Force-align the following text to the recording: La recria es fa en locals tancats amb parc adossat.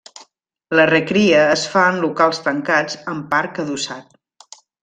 La 0.79 0.85
recria 0.89 1.43
es 1.57 1.67
fa 1.75 1.83
en 1.91 2.01
locals 2.05 2.43
tancats 2.49 2.99
amb 3.15 3.31
parc 3.37 3.65
adossat. 3.67 4.61